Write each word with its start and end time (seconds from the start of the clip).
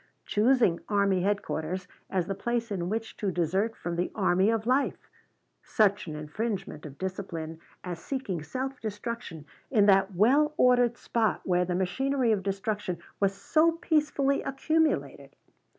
Choosing 0.25 0.79
army 0.89 1.21
headquarters 1.21 1.87
as 2.09 2.25
the 2.25 2.33
place 2.33 2.71
in 2.71 2.89
which 2.89 3.15
to 3.17 3.29
desert 3.29 3.75
from 3.75 3.97
the 3.97 4.11
army 4.15 4.49
of 4.49 4.65
life! 4.65 5.11
Such 5.61 6.07
an 6.07 6.15
infringement 6.15 6.87
of 6.87 6.97
discipline 6.97 7.59
as 7.83 7.99
seeking 7.99 8.41
self 8.41 8.79
destruction 8.81 9.45
in 9.69 9.85
that 9.85 10.15
well 10.15 10.55
ordered 10.57 10.97
spot 10.97 11.41
where 11.43 11.65
the 11.65 11.75
machinery 11.75 12.31
of 12.31 12.41
destruction 12.41 12.97
was 13.19 13.35
so 13.35 13.73
peacefully 13.73 14.41
accumulated! 14.41 15.35